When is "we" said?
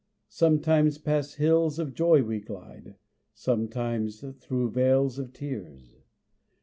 2.23-2.39